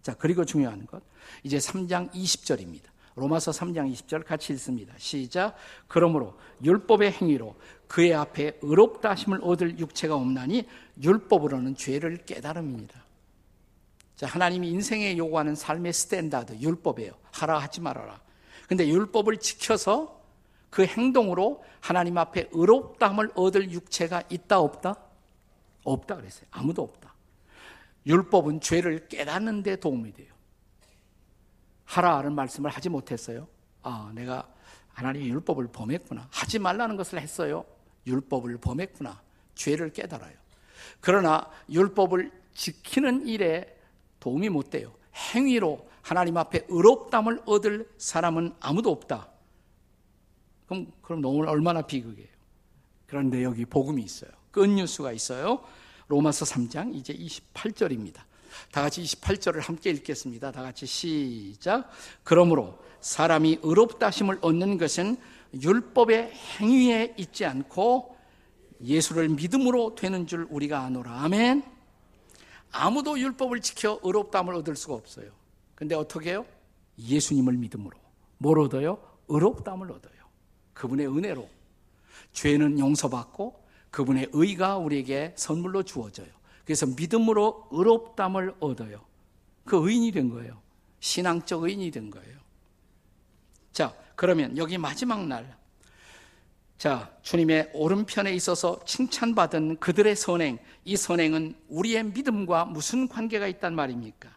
자, 0.02 0.14
그리고 0.14 0.44
중요한 0.44 0.86
것. 0.86 1.02
이제 1.42 1.56
3장 1.56 2.10
20절입니다. 2.12 2.94
로마서 3.16 3.52
3장 3.52 3.90
20절 3.92 4.24
같이 4.24 4.52
읽습니다. 4.52 4.92
시작. 4.98 5.56
그러므로 5.86 6.38
율법의 6.62 7.12
행위로 7.12 7.56
그의 7.86 8.12
앞에 8.12 8.58
의롭다 8.60 9.10
하심을 9.10 9.40
얻을 9.42 9.78
육체가 9.78 10.14
없나니 10.14 10.66
율법으로는 11.02 11.76
죄를 11.76 12.24
깨달음입니다. 12.26 13.04
자, 14.16 14.26
하나님이 14.26 14.68
인생에 14.70 15.16
요구하는 15.16 15.54
삶의 15.54 15.92
standard 15.92 16.58
율법이에요. 16.60 17.12
하라 17.32 17.58
하지 17.58 17.80
말아라. 17.80 18.20
근데 18.68 18.88
율법을 18.88 19.38
지켜서 19.38 20.23
그 20.74 20.84
행동으로 20.84 21.62
하나님 21.78 22.18
앞에 22.18 22.48
의롭다함을 22.50 23.30
얻을 23.36 23.70
육체가 23.70 24.24
있다 24.28 24.58
없다? 24.58 24.96
없다 25.84 26.16
그랬어요. 26.16 26.46
아무도 26.50 26.82
없다. 26.82 27.14
율법은 28.04 28.60
죄를 28.60 29.06
깨닫는 29.06 29.62
데 29.62 29.76
도움이 29.76 30.12
돼요. 30.14 30.34
하라는 31.84 32.34
말씀을 32.34 32.72
하지 32.72 32.88
못했어요. 32.88 33.46
아, 33.84 34.10
내가 34.16 34.48
하나님의 34.94 35.28
율법을 35.28 35.68
범했구나. 35.68 36.26
하지 36.32 36.58
말라는 36.58 36.96
것을 36.96 37.20
했어요. 37.20 37.64
율법을 38.08 38.58
범했구나. 38.58 39.22
죄를 39.54 39.92
깨달아요. 39.92 40.34
그러나 41.00 41.48
율법을 41.70 42.32
지키는 42.52 43.28
일에 43.28 43.78
도움이 44.18 44.48
못 44.48 44.70
돼요. 44.70 44.92
행위로 45.14 45.88
하나님 46.02 46.36
앞에 46.36 46.66
의롭담을 46.68 47.42
얻을 47.46 47.88
사람은 47.96 48.56
아무도 48.58 48.90
없다. 48.90 49.33
그럼, 50.66 50.92
그럼 51.02 51.20
너무 51.20 51.44
얼마나 51.46 51.82
비극이에요. 51.82 52.28
그런데 53.06 53.42
여기 53.44 53.64
복음이 53.64 54.02
있어요. 54.02 54.30
끝뉴스가 54.50 55.12
있어요. 55.12 55.60
로마서 56.08 56.44
3장 56.44 56.94
이제 56.94 57.14
28절입니다. 57.14 58.22
다 58.70 58.82
같이 58.82 59.02
28절을 59.02 59.60
함께 59.60 59.90
읽겠습니다. 59.90 60.52
다 60.52 60.62
같이 60.62 60.86
시작. 60.86 61.90
그러므로 62.22 62.78
사람이 63.00 63.60
의롭다 63.62 64.10
심을 64.10 64.38
얻는 64.40 64.78
것은 64.78 65.16
율법의 65.60 66.32
행위에 66.32 67.14
있지 67.18 67.44
않고 67.44 68.16
예수를 68.82 69.28
믿음으로 69.28 69.94
되는 69.94 70.26
줄 70.26 70.46
우리가 70.50 70.80
아노라. 70.80 71.22
아멘. 71.22 71.62
아무도 72.72 73.18
율법을 73.18 73.60
지켜 73.60 74.00
의롭다함을 74.02 74.54
얻을 74.54 74.74
수가 74.76 74.94
없어요. 74.94 75.30
근데 75.74 75.94
어떻게 75.94 76.30
해요? 76.30 76.44
예수님을 76.98 77.54
믿음으로. 77.54 77.96
뭘 78.38 78.58
얻어요? 78.58 78.98
의롭다함을 79.28 79.90
얻어요. 79.92 80.23
그분의 80.74 81.06
은혜로. 81.06 81.48
죄는 82.32 82.78
용서받고 82.78 83.64
그분의 83.90 84.28
의가 84.32 84.76
우리에게 84.76 85.32
선물로 85.36 85.84
주어져요. 85.84 86.26
그래서 86.64 86.86
믿음으로 86.86 87.68
의롭담을 87.70 88.56
얻어요. 88.60 89.04
그 89.64 89.88
의인이 89.88 90.10
된 90.12 90.30
거예요. 90.30 90.60
신앙적 91.00 91.62
의인이 91.62 91.90
된 91.90 92.10
거예요. 92.10 92.38
자, 93.72 93.94
그러면 94.16 94.56
여기 94.56 94.78
마지막 94.78 95.26
날, 95.26 95.56
자, 96.78 97.10
주님의 97.22 97.70
오른편에 97.72 98.34
있어서 98.34 98.80
칭찬받은 98.84 99.78
그들의 99.78 100.16
선행, 100.16 100.58
이 100.84 100.96
선행은 100.96 101.54
우리의 101.68 102.04
믿음과 102.04 102.66
무슨 102.66 103.08
관계가 103.08 103.46
있단 103.46 103.74
말입니까? 103.74 104.34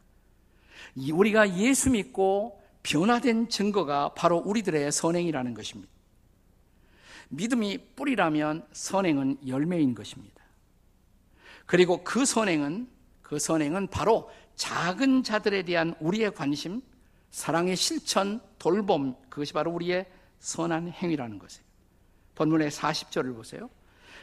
우리가 1.12 1.58
예수 1.58 1.90
믿고 1.90 2.62
변화된 2.84 3.50
증거가 3.50 4.14
바로 4.14 4.38
우리들의 4.38 4.92
선행이라는 4.92 5.54
것입니다. 5.54 5.92
믿음이 7.30 7.96
뿌리라면 7.96 8.66
선행은 8.72 9.48
열매인 9.48 9.96
것입니다. 9.96 10.44
그리고 11.66 12.04
그 12.04 12.26
선행은 12.26 12.88
그 13.22 13.40
선행은 13.40 13.88
바로 13.88 14.30
작은 14.56 15.24
자들에 15.24 15.64
대한 15.64 15.94
우리의 16.00 16.34
관심, 16.34 16.82
사랑의 17.30 17.76
실천, 17.76 18.42
돌봄 18.58 19.16
그것이 19.30 19.54
바로 19.54 19.72
우리의 19.72 20.06
선한 20.40 20.90
행위라는 20.90 21.38
것이에요. 21.40 21.66
본문의 22.36 22.72
40절을 22.72 23.36
보세요. 23.36 23.70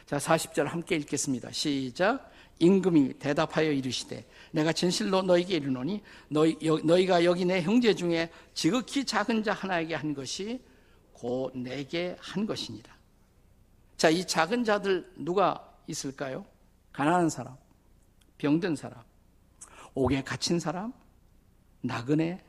자, 0.05 0.17
40절 0.17 0.65
함께 0.65 0.95
읽겠습니다. 0.95 1.51
시작. 1.51 2.31
임금이 2.59 3.19
대답하여 3.19 3.69
이르시되 3.71 4.25
내가 4.51 4.71
진실로 4.71 5.21
너희에게 5.21 5.57
이르노니 5.57 6.01
너희, 6.29 6.57
너희가 6.61 7.25
여기 7.25 7.43
내 7.43 7.61
형제 7.61 7.93
중에 7.93 8.29
지극히 8.53 9.03
작은 9.03 9.43
자 9.43 9.51
하나에게 9.51 9.93
한 9.93 10.13
것이 10.13 10.61
곧 11.11 11.51
내게 11.57 12.15
한 12.19 12.45
것이니라. 12.45 12.94
자, 13.97 14.09
이 14.09 14.25
작은 14.25 14.63
자들 14.63 15.13
누가 15.15 15.73
있을까요? 15.87 16.45
가난한 16.91 17.29
사람, 17.29 17.55
병든 18.37 18.75
사람, 18.75 19.03
옥에 19.93 20.23
갇힌 20.23 20.59
사람, 20.59 20.93
나그네, 21.81 22.43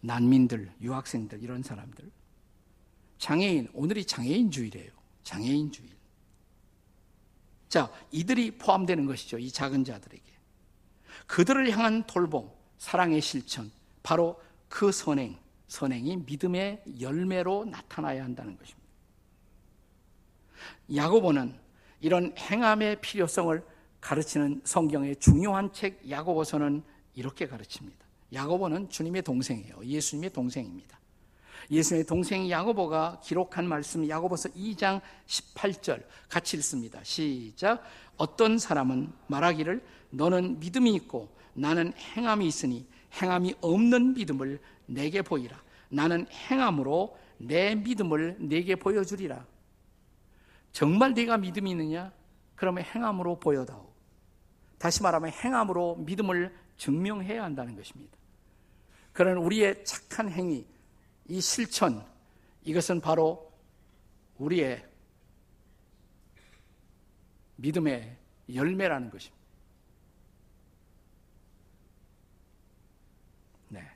난민들, 0.00 0.72
유학생들 0.80 1.42
이런 1.42 1.62
사람들. 1.62 2.10
장애인, 3.18 3.68
오늘이 3.72 4.04
장애인 4.04 4.50
주일이에요. 4.50 4.90
장애인 5.24 5.72
주일. 5.72 5.90
자, 7.68 7.90
이들이 8.12 8.58
포함되는 8.58 9.06
것이죠. 9.06 9.38
이 9.38 9.50
작은 9.50 9.84
자들에게. 9.84 10.22
그들을 11.26 11.70
향한 11.70 12.06
돌봄, 12.06 12.50
사랑의 12.78 13.20
실천, 13.20 13.70
바로 14.02 14.40
그 14.68 14.92
선행, 14.92 15.36
선행이 15.68 16.18
믿음의 16.18 16.84
열매로 17.00 17.64
나타나야 17.64 18.22
한다는 18.22 18.56
것입니다. 18.56 18.85
야고보는 20.94 21.54
이런 22.00 22.34
행함의 22.36 23.00
필요성을 23.00 23.62
가르치는 24.00 24.60
성경의 24.64 25.16
중요한 25.16 25.72
책 25.72 26.08
야고보서는 26.08 26.82
이렇게 27.14 27.46
가르칩니다. 27.46 28.04
야고보는 28.32 28.90
주님의 28.90 29.22
동생이에요. 29.22 29.84
예수님의 29.84 30.30
동생입니다. 30.32 30.98
예수님의 31.70 32.06
동생 32.06 32.48
야고보가 32.48 33.20
기록한 33.24 33.66
말씀 33.66 34.08
야고보서 34.08 34.50
2장 34.50 35.00
18절 35.26 36.04
같이 36.28 36.56
읽습니다. 36.58 37.02
시작. 37.02 37.82
어떤 38.16 38.58
사람은 38.58 39.12
말하기를 39.26 39.82
너는 40.10 40.60
믿음이 40.60 40.94
있고 40.94 41.28
나는 41.54 41.92
행함이 41.96 42.46
있으니 42.46 42.86
행함이 43.20 43.54
없는 43.60 44.14
믿음을 44.14 44.60
내게 44.86 45.22
보이라. 45.22 45.60
나는 45.88 46.26
행함으로 46.30 47.16
내 47.38 47.74
믿음을 47.74 48.36
내게 48.38 48.76
보여주리라. 48.76 49.44
정말 50.76 51.14
네가 51.14 51.38
믿음이 51.38 51.70
있느냐? 51.70 52.12
그러면 52.54 52.84
행함으로 52.84 53.40
보여다오. 53.40 53.90
다시 54.76 55.02
말하면 55.02 55.30
행함으로 55.30 55.96
믿음을 55.96 56.54
증명해야 56.76 57.42
한다는 57.42 57.74
것입니다. 57.74 58.14
그런 59.14 59.38
우리의 59.38 59.86
착한 59.86 60.30
행위, 60.30 60.66
이 61.28 61.40
실천, 61.40 62.06
이것은 62.62 63.00
바로 63.00 63.50
우리의 64.36 64.86
믿음의 67.56 68.14
열매라는 68.54 69.08
것입니다. 69.08 69.42
네. 73.70 73.90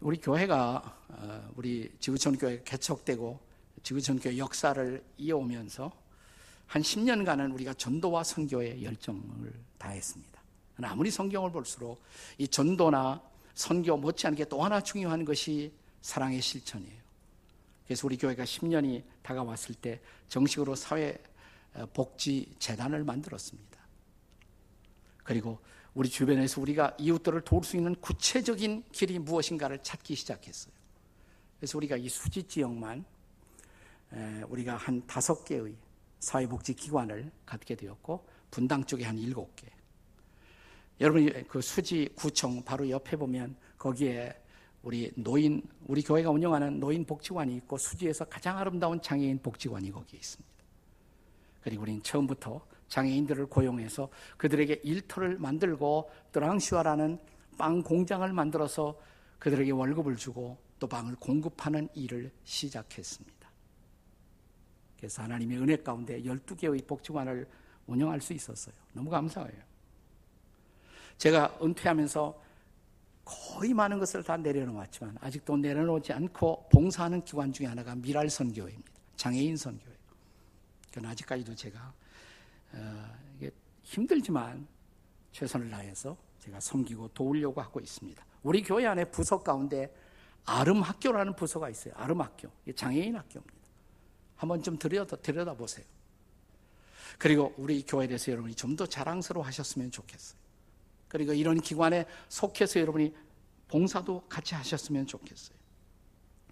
우리 0.00 0.18
교회가 0.18 1.00
어, 1.08 1.50
우리 1.56 1.90
지구촌 1.98 2.36
교회 2.36 2.62
개척되고 2.62 3.51
지구촌 3.82 4.18
교회 4.20 4.38
역사를 4.38 5.04
이어오면서 5.18 5.92
한 6.66 6.82
10년간은 6.82 7.52
우리가 7.54 7.74
전도와 7.74 8.24
선교에 8.24 8.82
열정을 8.82 9.52
다했습니다. 9.78 10.42
아무리 10.84 11.10
성경을 11.10 11.52
볼수록 11.52 12.02
이 12.38 12.48
전도나 12.48 13.22
선교 13.54 13.96
못지않게 13.96 14.46
또 14.46 14.64
하나 14.64 14.80
중요한 14.80 15.24
것이 15.24 15.72
사랑의 16.00 16.40
실천이에요. 16.40 17.02
그래서 17.86 18.06
우리 18.06 18.16
교회가 18.16 18.44
10년이 18.44 19.04
다가왔을 19.22 19.74
때 19.74 20.00
정식으로 20.28 20.74
사회 20.74 21.18
어, 21.74 21.86
복지 21.92 22.54
재단을 22.58 23.04
만들었습니다. 23.04 23.78
그리고 25.24 25.58
우리 25.94 26.08
주변에서 26.08 26.60
우리가 26.60 26.96
이웃들을 26.98 27.42
도울 27.42 27.64
수 27.64 27.76
있는 27.76 27.94
구체적인 27.96 28.84
길이 28.92 29.18
무엇인가를 29.18 29.82
찾기 29.82 30.14
시작했어요. 30.14 30.72
그래서 31.58 31.78
우리가 31.78 31.96
이 31.96 32.08
수지 32.08 32.42
지역만 32.44 33.04
우리가 34.48 34.76
한 34.76 35.06
다섯 35.06 35.44
개의 35.44 35.74
사회복지기관을 36.20 37.30
갖게 37.46 37.74
되었고 37.74 38.26
분당 38.50 38.84
쪽에 38.84 39.04
한 39.04 39.18
일곱 39.18 39.54
개, 39.56 39.66
여러분이 41.00 41.48
그 41.48 41.60
수지 41.60 42.08
구청 42.14 42.62
바로 42.62 42.88
옆에 42.88 43.16
보면 43.16 43.56
거기에 43.78 44.34
우리 44.82 45.10
노인 45.16 45.62
우리 45.86 46.02
교회가 46.02 46.30
운영하는 46.30 46.78
노인 46.78 47.04
복지관이 47.04 47.56
있고 47.56 47.78
수지에서 47.78 48.24
가장 48.26 48.58
아름다운 48.58 49.00
장애인 49.00 49.40
복지관이 49.40 49.90
거기에 49.90 50.18
있습니다. 50.18 50.52
그리고 51.62 51.82
우리는 51.82 52.02
처음부터 52.02 52.64
장애인들을 52.88 53.46
고용해서 53.46 54.10
그들에게 54.36 54.80
일터를 54.84 55.38
만들고 55.38 56.10
드랑슈아라는 56.32 57.18
빵 57.56 57.82
공장을 57.82 58.30
만들어서 58.32 58.98
그들에게 59.38 59.70
월급을 59.70 60.16
주고 60.16 60.58
또 60.78 60.86
빵을 60.86 61.16
공급하는 61.16 61.88
일을 61.94 62.30
시작했습니다. 62.44 63.41
그래서 65.02 65.20
하나님의 65.20 65.58
은혜 65.58 65.76
가운데 65.76 66.22
12개의 66.22 66.86
복지관을 66.86 67.44
운영할 67.88 68.20
수 68.20 68.32
있었어요. 68.34 68.72
너무 68.92 69.10
감사해요. 69.10 69.60
제가 71.18 71.58
은퇴하면서 71.60 72.40
거의 73.24 73.74
많은 73.74 73.98
것을 73.98 74.22
다 74.22 74.36
내려놓았지만 74.36 75.18
아직도 75.20 75.56
내려놓지 75.56 76.12
않고 76.12 76.68
봉사하는 76.70 77.24
기관 77.24 77.52
중에 77.52 77.66
하나가 77.66 77.96
미랄 77.96 78.30
선교회입니다. 78.30 78.92
장애인 79.16 79.56
선교회. 79.56 79.92
그건 80.94 81.10
아직까지도 81.10 81.52
제가 81.56 81.92
어, 82.74 83.16
힘들지만 83.82 84.68
최선을 85.32 85.68
다해서 85.68 86.16
제가 86.38 86.60
섬기고 86.60 87.08
도우려고 87.08 87.60
하고 87.60 87.80
있습니다. 87.80 88.24
우리 88.44 88.62
교회 88.62 88.86
안에 88.86 89.06
부서 89.06 89.42
가운데 89.42 89.92
아름 90.44 90.80
학교라는 90.80 91.34
부서가 91.34 91.68
있어요. 91.70 91.92
아름 91.96 92.20
학교. 92.20 92.48
장애인 92.76 93.16
학교입니다. 93.16 93.61
한번 94.42 94.60
좀 94.60 94.76
들여다, 94.76 95.16
들여다 95.18 95.54
보세요. 95.54 95.86
그리고 97.16 97.54
우리 97.56 97.84
교회에 97.86 98.08
대해서 98.08 98.32
여러분이 98.32 98.56
좀 98.56 98.74
더 98.74 98.86
자랑스러워 98.86 99.46
하셨으면 99.46 99.92
좋겠어요. 99.92 100.36
그리고 101.06 101.32
이런 101.32 101.60
기관에 101.60 102.06
속해서 102.28 102.80
여러분이 102.80 103.14
봉사도 103.68 104.24
같이 104.28 104.56
하셨으면 104.56 105.06
좋겠어요. 105.06 105.56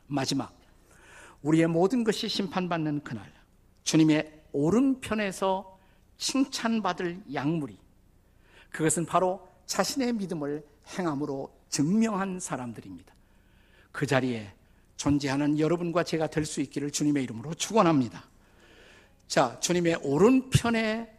마지막, 0.07 0.57
우리의 1.43 1.67
모든 1.67 2.05
것이 2.05 2.29
심판받는 2.29 3.03
그날, 3.03 3.33
주님의 3.83 4.43
오른편에서 4.53 5.77
칭찬받을 6.17 7.25
약물이, 7.35 7.77
그것은 8.71 9.05
바로 9.05 9.49
자신의 9.67 10.13
믿음을 10.13 10.65
행함으로 10.97 11.53
증명한 11.71 12.39
사람들입니다. 12.39 13.13
그 13.91 14.07
자리에 14.07 14.53
존재하는 15.01 15.59
여러분과 15.59 16.05
제가 16.05 16.27
될 16.27 16.45
수 16.45 16.61
있기를 16.61 16.91
주님의 16.91 17.23
이름으로 17.23 17.55
축원합니다. 17.55 18.23
자, 19.29 19.59
주님의 19.61 20.01
오른편에 20.03 21.11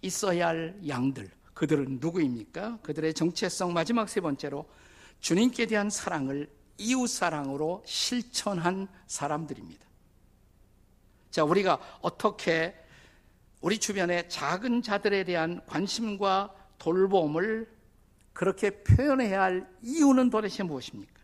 있어야 0.00 0.48
할 0.48 0.76
양들, 0.88 1.30
그들은 1.54 1.98
누구입니까? 2.00 2.80
그들의 2.82 3.14
정체성 3.14 3.74
마지막 3.74 4.08
세 4.08 4.20
번째로 4.20 4.68
주님께 5.20 5.66
대한 5.66 5.88
사랑을 5.88 6.50
이웃 6.78 7.06
사랑으로 7.06 7.84
실천한 7.86 8.88
사람들입니다. 9.06 9.86
자, 11.30 11.44
우리가 11.44 11.78
어떻게 12.00 12.74
우리 13.60 13.78
주변의 13.78 14.30
작은 14.30 14.82
자들에 14.82 15.22
대한 15.22 15.64
관심과 15.66 16.52
돌봄을 16.78 17.70
그렇게 18.32 18.82
표현해야 18.82 19.42
할 19.42 19.70
이유는 19.82 20.30
도대체 20.30 20.64
무엇입니까? 20.64 21.21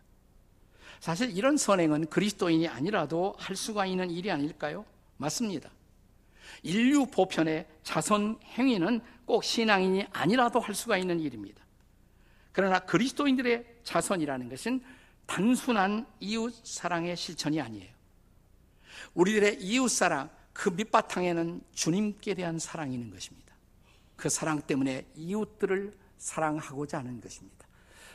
사실 0.99 1.35
이런 1.35 1.57
선행은 1.57 2.07
그리스도인이 2.07 2.67
아니라도 2.67 3.33
할 3.37 3.55
수가 3.55 3.85
있는 3.85 4.09
일이 4.09 4.31
아닐까요? 4.31 4.85
맞습니다. 5.17 5.69
인류 6.63 7.05
보편의 7.05 7.67
자선 7.83 8.39
행위는 8.43 9.01
꼭 9.25 9.43
신앙인이 9.43 10.07
아니라도 10.11 10.59
할 10.59 10.75
수가 10.75 10.97
있는 10.97 11.19
일입니다. 11.19 11.63
그러나 12.51 12.79
그리스도인들의 12.79 13.65
자선이라는 13.83 14.49
것은 14.49 14.81
단순한 15.25 16.07
이웃 16.19 16.53
사랑의 16.65 17.15
실천이 17.15 17.61
아니에요. 17.61 17.93
우리들의 19.13 19.61
이웃 19.61 19.87
사랑, 19.89 20.29
그 20.51 20.69
밑바탕에는 20.69 21.61
주님께 21.73 22.33
대한 22.33 22.59
사랑이 22.59 22.95
있는 22.95 23.11
것입니다. 23.11 23.53
그 24.15 24.27
사랑 24.27 24.61
때문에 24.61 25.05
이웃들을 25.15 25.93
사랑하고자 26.17 26.97
하는 26.97 27.21
것입니다. 27.21 27.68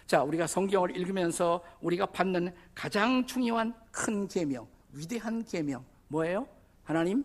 자, 0.06 0.22
우리가 0.22 0.46
성경을 0.46 0.96
읽으면서 0.96 1.64
우리가 1.80 2.06
받는 2.06 2.54
가장 2.74 3.26
중요한 3.26 3.74
큰 3.90 4.28
계명, 4.28 4.68
위대한 4.92 5.44
계명 5.44 5.84
뭐예요? 6.08 6.46
하나님 6.82 7.24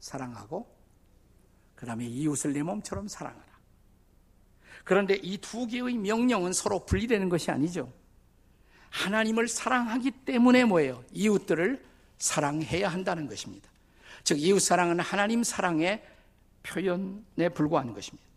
사랑하고 0.00 0.66
그 1.74 1.86
다음에 1.86 2.06
이웃을 2.06 2.52
내 2.52 2.62
몸처럼 2.62 3.08
사랑하라. 3.08 3.50
그런데 4.84 5.18
이 5.22 5.38
두 5.38 5.66
개의 5.66 5.94
명령은 5.94 6.52
서로 6.52 6.84
분리되는 6.84 7.28
것이 7.28 7.50
아니죠. 7.50 7.92
하나님을 8.90 9.46
사랑하기 9.46 10.10
때문에 10.24 10.64
뭐예요? 10.64 11.04
이웃들을 11.12 11.84
사랑해야 12.18 12.88
한다는 12.88 13.28
것입니다. 13.28 13.70
즉, 14.24 14.40
이웃 14.40 14.58
사랑은 14.58 15.00
하나님 15.00 15.42
사랑의 15.42 16.04
표현에 16.62 17.48
불과한 17.54 17.94
것입니다. 17.94 18.29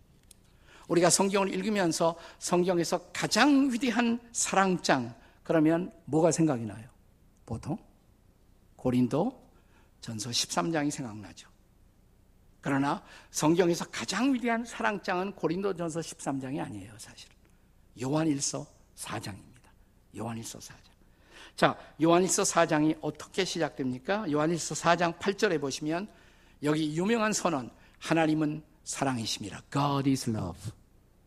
우리가 0.88 1.10
성경을 1.10 1.54
읽으면서 1.54 2.15
성경에서 2.39 3.12
가장 3.12 3.72
위대한 3.72 4.19
사랑장, 4.32 5.13
그러면 5.43 5.91
뭐가 6.06 6.32
생각이 6.32 6.65
나요? 6.65 6.88
보통? 7.46 7.78
고린도 8.76 9.41
전서 10.02 10.30
13장이 10.30 10.91
생각나죠. 10.91 11.48
그러나 12.62 13.04
성경에서 13.32 13.86
가장 13.89 14.34
위대한 14.34 14.63
사랑장은 14.65 15.34
고린도 15.34 15.76
전서 15.76 16.00
13장이 16.00 16.63
아니에요, 16.63 16.93
사실. 16.98 17.30
요한일서 18.02 18.65
4장입니다. 18.96 19.69
요한일서 20.17 20.60
4장. 20.60 20.93
자, 21.56 21.78
요한일서 22.02 22.43
4장이 22.43 22.98
어떻게 23.02 23.46
시작됩니까? 23.46 24.32
요한일서 24.32 24.76
4장 24.76 25.17
8절에 25.19 25.60
보시면 25.60 26.08
여기 26.63 26.96
유명한 26.96 27.34
선언, 27.34 27.69
하나님은 28.00 28.63
사랑이십니다. 28.84 29.62
God 29.72 30.10
is 30.10 30.30
love. 30.30 30.72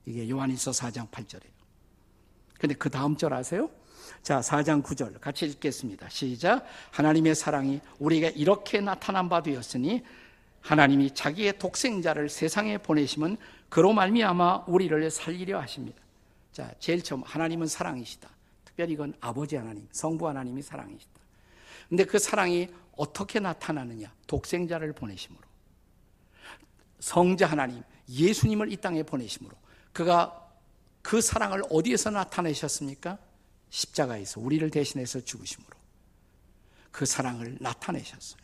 이게 0.04 0.28
요한일서 0.28 0.70
4장 0.70 1.10
8절이에요. 1.10 1.56
근데 2.58 2.74
그 2.74 2.88
다음 2.90 3.16
절 3.16 3.34
아세요? 3.34 3.70
자, 4.22 4.40
4장 4.40 4.82
9절 4.82 5.20
같이 5.20 5.46
읽겠습니다. 5.46 6.08
시작. 6.08 6.64
하나님의 6.92 7.34
사랑이 7.34 7.80
우리에게 7.98 8.28
이렇게 8.36 8.80
나타난 8.80 9.28
바 9.28 9.42
되었으니 9.42 10.02
하나님이 10.60 11.14
자기의 11.14 11.58
독생자를 11.58 12.28
세상에 12.28 12.78
보내심은 12.78 13.36
그로 13.68 13.92
말미암아 13.92 14.64
우리를 14.66 15.10
살리려 15.10 15.60
하십니다. 15.60 16.00
자, 16.52 16.72
제일 16.78 17.02
처음 17.02 17.22
하나님은 17.22 17.66
사랑이시다. 17.66 18.28
특별히 18.64 18.94
이건 18.94 19.14
아버지 19.20 19.56
하나님, 19.56 19.86
성부 19.92 20.26
하나님이 20.28 20.62
사랑이시다. 20.62 21.20
근데 21.88 22.04
그 22.04 22.18
사랑이 22.18 22.68
어떻게 22.96 23.38
나타나느냐? 23.38 24.12
독생자를 24.26 24.92
보내심으로. 24.92 25.45
성자 27.06 27.46
하나님, 27.46 27.84
예수님을 28.08 28.72
이 28.72 28.76
땅에 28.78 29.04
보내심으로. 29.04 29.54
그가 29.92 30.44
그 31.02 31.20
사랑을 31.20 31.62
어디에서 31.70 32.10
나타내셨습니까? 32.10 33.16
십자가에서 33.70 34.40
우리를 34.40 34.68
대신해서 34.70 35.20
죽으심으로. 35.20 35.70
그 36.90 37.06
사랑을 37.06 37.58
나타내셨어요. 37.60 38.40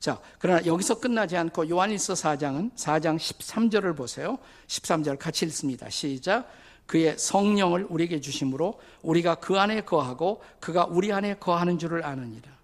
자, 0.00 0.20
그러나 0.40 0.66
여기서 0.66 0.98
끝나지 0.98 1.36
않고 1.36 1.70
요한일서 1.70 2.14
4장은 2.14 2.74
4장 2.74 3.16
13절을 3.16 3.96
보세요. 3.96 4.38
13절 4.66 5.16
같이 5.16 5.46
읽습니다. 5.46 5.88
시작. 5.88 6.50
그의 6.86 7.16
성령을 7.16 7.86
우리에게 7.88 8.20
주심으로 8.20 8.80
우리가 9.02 9.36
그 9.36 9.56
안에 9.56 9.82
거하고 9.82 10.42
그가 10.58 10.86
우리 10.86 11.12
안에 11.12 11.34
거하는 11.34 11.78
줄을 11.78 12.04
아느니라. 12.04 12.56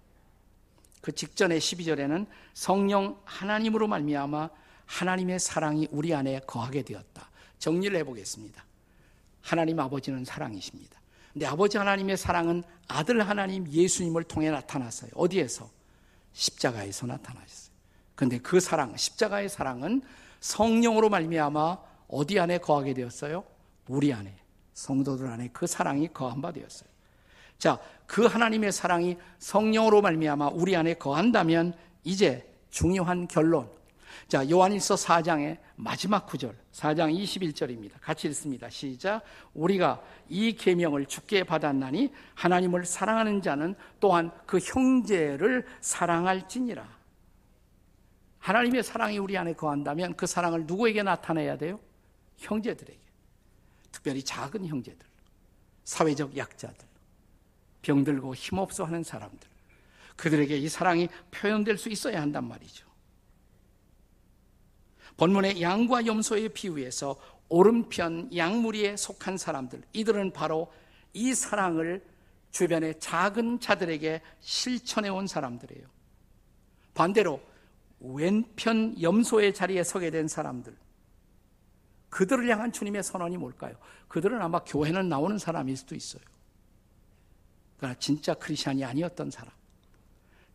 그 0.99 1.13
직전의 1.13 1.61
12절에는 1.61 2.27
성령 2.53 3.17
하나님으로 3.23 3.87
말미암아 3.87 4.49
하나님의 4.85 5.39
사랑이 5.39 5.87
우리 5.91 6.13
안에 6.13 6.41
거하게 6.47 6.83
되었다. 6.83 7.29
정리를 7.59 7.97
해보겠습니다. 7.99 8.63
하나님 9.41 9.79
아버지는 9.79 10.25
사랑이십니다. 10.25 10.99
근데 11.33 11.45
아버지 11.45 11.77
하나님의 11.77 12.15
사랑은 12.15 12.63
아들 12.87 13.27
하나님 13.27 13.67
예수님을 13.67 14.23
통해 14.23 14.51
나타났어요. 14.51 15.11
어디에서? 15.15 15.69
십자가에서 16.33 17.07
나타나셨어요. 17.07 17.73
근데 18.15 18.37
그 18.37 18.59
사랑, 18.59 18.95
십자가의 18.95 19.49
사랑은 19.49 20.01
성령으로 20.39 21.09
말미암아 21.09 21.77
어디 22.07 22.39
안에 22.39 22.59
거하게 22.59 22.93
되었어요? 22.93 23.43
우리 23.87 24.13
안에, 24.13 24.35
성도들 24.73 25.27
안에 25.27 25.49
그 25.51 25.65
사랑이 25.65 26.07
거한 26.13 26.41
바 26.41 26.51
되었어요. 26.51 26.89
자, 27.57 27.79
그 28.05 28.25
하나님의 28.25 28.71
사랑이 28.71 29.17
성령으로 29.39 30.01
말미암아 30.01 30.49
우리 30.49 30.75
안에 30.75 30.95
거한다면 30.95 31.73
이제 32.03 32.47
중요한 32.69 33.27
결론. 33.27 33.69
자, 34.27 34.49
요한일서 34.49 34.95
4장의 34.95 35.57
마지막 35.75 36.25
구절, 36.25 36.55
4장 36.71 37.13
21절입니다. 37.13 37.93
같이 38.01 38.27
읽습니다. 38.27 38.69
시작. 38.69 39.21
우리가 39.53 40.01
이 40.29 40.53
계명을 40.53 41.05
주께 41.05 41.43
받았나니 41.43 42.11
하나님을 42.35 42.85
사랑하는 42.85 43.41
자는 43.41 43.75
또한 43.99 44.31
그 44.45 44.59
형제를 44.59 45.65
사랑할지니라. 45.81 46.87
하나님의 48.39 48.83
사랑이 48.83 49.17
우리 49.17 49.37
안에 49.37 49.53
거한다면 49.53 50.15
그 50.15 50.25
사랑을 50.25 50.65
누구에게 50.65 51.03
나타내야 51.03 51.57
돼요? 51.57 51.79
형제들에게. 52.37 52.99
특별히 53.91 54.23
작은 54.23 54.65
형제들, 54.65 55.05
사회적 55.85 56.35
약자들, 56.35 56.85
병들고 57.83 58.35
힘없어 58.35 58.83
하는 58.83 59.03
사람들. 59.03 59.47
그들에게 60.15 60.57
이 60.57 60.67
사랑이 60.67 61.07
표현될 61.31 61.77
수 61.77 61.89
있어야 61.89 62.21
한단 62.21 62.47
말이죠. 62.47 62.92
본문의 65.17 65.61
양과 65.61 66.05
염소의 66.05 66.49
비유에서 66.49 67.15
오른편 67.49 68.29
양무리에 68.35 68.97
속한 68.97 69.37
사람들, 69.37 69.83
이들은 69.93 70.33
바로 70.33 70.71
이 71.13 71.33
사랑을 71.33 72.03
주변의 72.51 72.99
작은 72.99 73.59
자들에게 73.59 74.21
실천해 74.39 75.09
온 75.09 75.27
사람들이에요. 75.27 75.85
반대로 76.93 77.41
왼편 77.99 78.99
염소의 79.01 79.53
자리에 79.53 79.83
서게 79.83 80.09
된 80.09 80.27
사람들, 80.27 80.75
그들을 82.09 82.47
향한 82.49 82.71
주님의 82.71 83.01
선언이 83.01 83.37
뭘까요? 83.37 83.75
그들은 84.07 84.41
아마 84.41 84.59
교회는 84.63 85.09
나오는 85.09 85.37
사람일 85.37 85.77
수도 85.77 85.95
있어요. 85.95 86.21
그러나 87.77 87.95
진짜 87.97 88.33
크리스천이 88.33 88.83
아니었던 88.83 89.31
사람, 89.31 89.51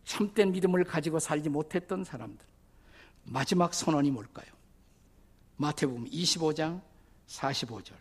참된 0.05 0.53
믿음을 0.53 0.85
가지고 0.85 1.18
살지 1.18 1.49
못했던 1.49 2.05
사람들, 2.05 2.47
마지막 3.31 3.75
선언이 3.75 4.11
뭘까요? 4.11 4.47
마태복음 5.57 6.07
25장 6.07 6.81
45절. 7.27 7.93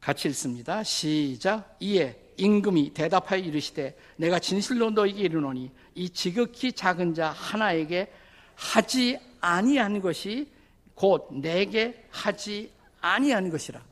같이 0.00 0.28
읽습니다. 0.28 0.82
시작. 0.82 1.76
이에 1.80 2.18
임금이 2.36 2.92
대답하여 2.92 3.40
이르시되 3.40 3.96
내가 4.16 4.38
진실로 4.38 4.90
너에게 4.90 5.22
이르노니 5.22 5.70
이 5.94 6.10
지극히 6.10 6.72
작은 6.72 7.14
자 7.14 7.30
하나에게 7.30 8.12
하지 8.54 9.18
아니한 9.40 10.00
것이 10.00 10.50
곧 10.94 11.28
내게 11.32 12.04
하지 12.10 12.72
아니한 13.00 13.50
것이라. 13.50 13.82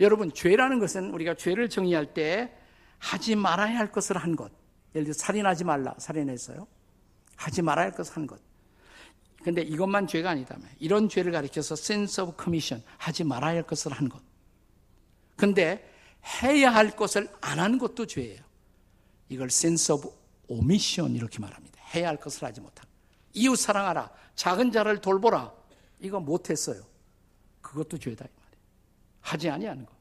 여러분 0.00 0.32
죄라는 0.32 0.78
것은 0.78 1.10
우리가 1.12 1.34
죄를 1.34 1.68
정의할 1.68 2.14
때 2.14 2.52
하지 2.98 3.36
말아야 3.36 3.78
할 3.78 3.92
것을 3.92 4.16
한 4.16 4.36
것. 4.36 4.50
예를 4.94 5.04
들어 5.04 5.12
살인하지 5.14 5.64
말라 5.64 5.94
살인했어요. 5.98 6.66
하지 7.36 7.62
말아야 7.62 7.86
할 7.86 7.92
것을 7.92 8.16
한 8.16 8.26
것. 8.26 8.49
근데 9.42 9.62
이것만 9.62 10.06
죄가 10.06 10.30
아니다며. 10.30 10.64
이런 10.78 11.08
죄를 11.08 11.32
가리켜서 11.32 11.74
sense 11.74 12.22
of 12.22 12.34
commission, 12.38 12.84
하지 12.98 13.24
말아야 13.24 13.56
할 13.56 13.62
것을 13.62 13.92
한 13.92 14.08
것. 14.08 14.20
근데 15.36 15.88
해야 16.42 16.74
할 16.74 16.90
것을 16.94 17.28
안 17.40 17.58
한 17.58 17.78
것도 17.78 18.06
죄예요. 18.06 18.42
이걸 19.28 19.46
sense 19.46 19.94
of 19.94 20.12
omission 20.48 21.14
이렇게 21.16 21.38
말합니다. 21.38 21.80
해야 21.94 22.08
할 22.08 22.16
것을 22.18 22.44
하지 22.44 22.60
못한. 22.60 22.84
이웃 23.32 23.56
사랑하라. 23.56 24.10
작은 24.34 24.72
자를 24.72 25.00
돌보라. 25.00 25.52
이거 26.00 26.20
못했어요. 26.20 26.82
그것도 27.62 27.98
죄다 27.98 28.24
이 28.24 28.28
말이에요. 28.28 28.62
하지 29.20 29.48
아니하는 29.50 29.86
것. 29.86 29.92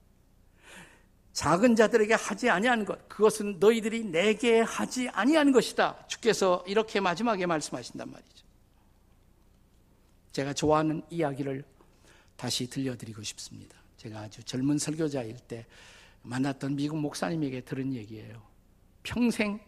작은 1.34 1.76
자들에게 1.76 2.14
하지 2.16 2.50
아니하는 2.50 2.84
것. 2.86 3.08
그것은 3.08 3.60
너희들이 3.60 4.04
내게 4.06 4.60
하지 4.60 5.08
아니하는 5.10 5.54
것이다. 5.54 6.06
주께서 6.08 6.64
이렇게 6.68 7.00
마지막에 7.00 7.46
말씀하신단 7.46 8.12
말이죠. 8.12 8.49
제가 10.32 10.54
좋아하는 10.54 11.02
이야기를 11.10 11.64
다시 12.36 12.68
들려드리고 12.68 13.24
싶습니다. 13.24 13.78
제가 13.98 14.22
아주 14.22 14.44
젊은 14.44 14.78
설교자일 14.78 15.38
때 15.40 15.66
만났던 16.22 16.76
미국 16.76 17.00
목사님에게 17.00 17.62
들은 17.62 17.94
얘기예요. 17.94 18.42
평생 19.04 19.60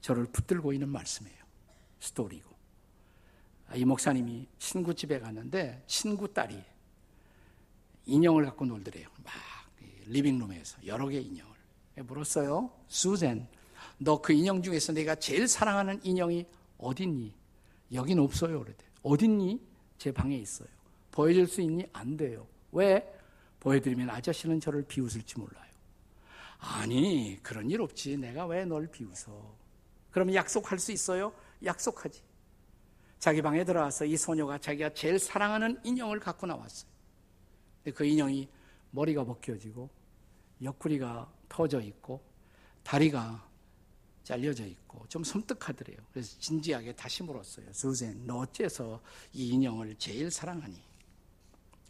저를 0.00 0.26
붙들고 0.26 0.72
있는 0.72 0.88
말씀이에요. 0.88 1.38
스토리고. 2.00 2.50
이 3.74 3.84
목사님이 3.84 4.48
친구 4.58 4.94
집에 4.94 5.20
갔는데 5.20 5.84
친구 5.86 6.32
딸이 6.32 6.60
인형을 8.06 8.44
갖고 8.46 8.64
놀더래요. 8.64 9.08
막 9.22 9.32
리빙룸에서 10.06 10.86
여러 10.86 11.06
개 11.08 11.20
인형을. 11.20 11.50
물었어요. 12.02 12.70
수젠, 12.88 13.46
너 13.98 14.20
그 14.22 14.32
인형 14.32 14.62
중에서 14.62 14.92
내가 14.92 15.14
제일 15.14 15.46
사랑하는 15.46 16.00
인형이 16.02 16.46
어딨니? 16.78 17.34
여긴 17.92 18.18
없어요. 18.18 18.60
그러대. 18.60 18.84
어딨니? 19.02 19.60
제 20.00 20.10
방에 20.10 20.34
있어요. 20.34 20.66
보여줄 21.12 21.46
수 21.46 21.60
있니? 21.60 21.86
안 21.92 22.16
돼요. 22.16 22.46
왜? 22.72 23.06
보여드리면 23.60 24.08
아저씨는 24.08 24.58
저를 24.58 24.82
비웃을지 24.82 25.38
몰라요. 25.38 25.70
아니, 26.58 27.38
그런 27.42 27.70
일 27.70 27.82
없지. 27.82 28.16
내가 28.16 28.46
왜 28.46 28.64
널 28.64 28.86
비웃어? 28.86 29.30
그러면 30.10 30.34
약속할 30.34 30.78
수 30.78 30.90
있어요? 30.90 31.34
약속하지. 31.62 32.22
자기 33.18 33.42
방에 33.42 33.62
들어와서 33.62 34.06
이 34.06 34.16
소녀가 34.16 34.56
자기가 34.56 34.94
제일 34.94 35.18
사랑하는 35.18 35.78
인형을 35.84 36.18
갖고 36.18 36.46
나왔어요. 36.46 36.90
그 37.94 38.02
인형이 38.06 38.48
머리가 38.92 39.24
벗겨지고 39.24 39.90
옆구리가 40.62 41.30
터져 41.50 41.82
있고 41.82 42.22
다리가 42.84 43.46
잘려져 44.30 44.64
있고 44.64 45.04
좀 45.08 45.24
섬뜩하더래요. 45.24 45.98
그래서 46.12 46.38
진지하게 46.38 46.94
다시 46.94 47.24
물었어요. 47.24 47.72
수젠, 47.72 48.26
너 48.26 48.38
어째서 48.38 49.02
이 49.32 49.48
인형을 49.48 49.96
제일 49.96 50.30
사랑하니? 50.30 50.80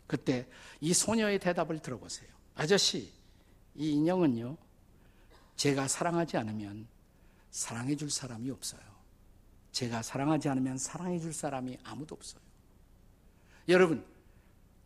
그때 0.06 0.48
이 0.80 0.94
소녀의 0.94 1.38
대답을 1.38 1.80
들어보세요. 1.80 2.30
아저씨, 2.54 3.12
이 3.74 3.90
인형은요, 3.90 4.56
제가 5.56 5.86
사랑하지 5.86 6.38
않으면 6.38 6.88
사랑해 7.50 7.94
줄 7.94 8.10
사람이 8.10 8.50
없어요. 8.50 8.80
제가 9.72 10.00
사랑하지 10.02 10.48
않으면 10.48 10.78
사랑해 10.78 11.18
줄 11.18 11.34
사람이 11.34 11.76
아무도 11.84 12.14
없어요. 12.14 12.40
여러분, 13.68 14.02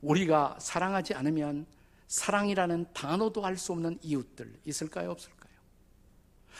우리가 0.02 0.58
사랑하지 0.60 1.14
않으면 1.14 1.66
사랑이라는 2.08 2.92
단어도 2.92 3.46
알 3.46 3.56
수 3.56 3.72
없는 3.72 4.00
이웃들 4.02 4.58
있을까요? 4.64 5.12
없을까요? 5.12 5.43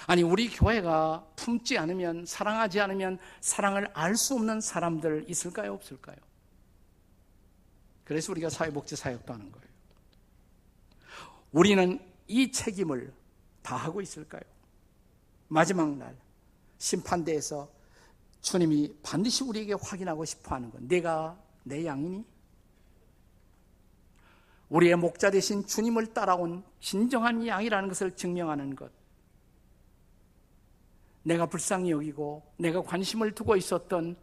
아니, 0.06 0.22
우리 0.22 0.48
교회가 0.48 1.26
품지 1.36 1.78
않으면, 1.78 2.26
사랑하지 2.26 2.80
않으면 2.80 3.18
사랑을 3.40 3.88
알 3.94 4.16
수 4.16 4.34
없는 4.34 4.60
사람들 4.60 5.26
있을까요? 5.28 5.72
없을까요? 5.74 6.16
그래서 8.04 8.32
우리가 8.32 8.50
사회복지 8.50 8.96
사역도 8.96 9.32
하는 9.32 9.50
거예요. 9.50 9.68
우리는 11.52 11.98
이 12.26 12.50
책임을 12.52 13.14
다 13.62 13.76
하고 13.76 14.00
있을까요? 14.00 14.42
마지막 15.48 15.96
날, 15.96 16.16
심판대에서 16.78 17.70
주님이 18.42 18.94
반드시 19.02 19.42
우리에게 19.44 19.74
확인하고 19.80 20.24
싶어 20.24 20.54
하는 20.56 20.70
건 20.70 20.86
내가 20.86 21.38
내 21.62 21.86
양이니? 21.86 22.24
우리의 24.68 24.96
목자 24.96 25.30
대신 25.30 25.66
주님을 25.66 26.12
따라온 26.12 26.64
진정한 26.80 27.46
양이라는 27.46 27.88
것을 27.88 28.16
증명하는 28.16 28.74
것. 28.76 28.90
내가 31.24 31.46
불쌍히 31.46 31.90
여기고 31.90 32.42
내가 32.58 32.82
관심을 32.82 33.32
두고 33.32 33.56
있었던 33.56 34.16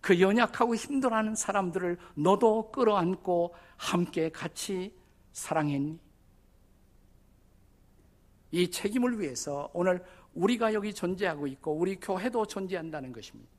그 0.00 0.20
연약하고 0.20 0.74
힘들어하는 0.74 1.34
사람들을 1.34 1.98
너도 2.14 2.72
끌어안고 2.72 3.54
함께 3.76 4.30
같이 4.30 4.94
사랑했니? 5.32 6.00
이 8.52 8.70
책임을 8.70 9.20
위해서 9.20 9.70
오늘 9.72 10.04
우리가 10.34 10.74
여기 10.74 10.92
존재하고 10.92 11.46
있고 11.46 11.72
우리 11.72 11.96
교회도 12.00 12.46
존재한다는 12.46 13.12
것입니다. 13.12 13.50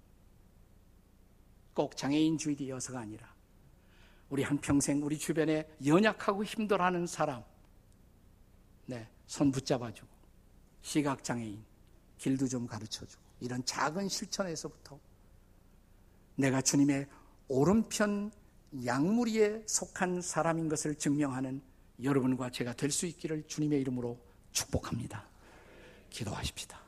꼭 1.73 1.95
장애인 1.95 2.37
주일이어서가 2.37 2.99
아니라 2.99 3.33
우리 4.29 4.43
한평생 4.43 5.03
우리 5.03 5.17
주변에 5.17 5.69
연약하고 5.85 6.43
힘들어하는 6.43 7.05
사람, 7.05 7.43
네, 8.85 9.07
손 9.27 9.51
붙잡아주고, 9.51 10.09
시각장애인, 10.81 11.63
길도 12.21 12.47
좀 12.47 12.67
가르쳐 12.67 13.05
주고, 13.05 13.23
이런 13.39 13.65
작은 13.65 14.07
실천에서부터 14.07 14.99
내가 16.35 16.61
주님의 16.61 17.07
오른편 17.47 18.31
양무리에 18.85 19.63
속한 19.65 20.21
사람인 20.21 20.69
것을 20.69 20.95
증명하는 20.95 21.61
여러분과 22.01 22.51
제가 22.51 22.73
될 22.73 22.91
수 22.91 23.07
있기를 23.07 23.47
주님의 23.47 23.81
이름으로 23.81 24.19
축복합니다. 24.51 25.27
기도하십시다. 26.11 26.79